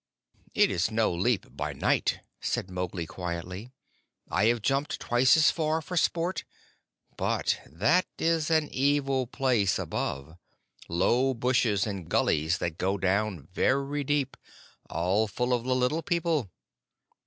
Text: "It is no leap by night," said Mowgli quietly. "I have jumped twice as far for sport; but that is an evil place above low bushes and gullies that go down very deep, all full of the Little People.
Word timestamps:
"It 0.55 0.71
is 0.71 0.89
no 0.89 1.13
leap 1.13 1.55
by 1.55 1.73
night," 1.73 2.21
said 2.39 2.71
Mowgli 2.71 3.05
quietly. 3.05 3.69
"I 4.31 4.45
have 4.45 4.63
jumped 4.63 4.99
twice 4.99 5.37
as 5.37 5.51
far 5.51 5.79
for 5.79 5.95
sport; 5.95 6.43
but 7.17 7.59
that 7.67 8.07
is 8.17 8.49
an 8.49 8.67
evil 8.73 9.27
place 9.27 9.77
above 9.77 10.37
low 10.89 11.35
bushes 11.35 11.85
and 11.85 12.09
gullies 12.09 12.57
that 12.57 12.79
go 12.79 12.97
down 12.97 13.47
very 13.53 14.03
deep, 14.03 14.35
all 14.89 15.27
full 15.27 15.53
of 15.53 15.65
the 15.65 15.75
Little 15.75 16.01
People. 16.01 16.49